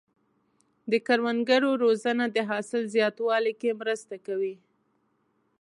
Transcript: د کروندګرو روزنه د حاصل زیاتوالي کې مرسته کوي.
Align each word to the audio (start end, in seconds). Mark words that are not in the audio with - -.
د 0.91 0.93
کروندګرو 1.07 1.71
روزنه 1.83 2.25
د 2.35 2.37
حاصل 2.49 2.83
زیاتوالي 2.95 3.53
کې 3.61 3.77
مرسته 3.81 4.15
کوي. 4.27 4.55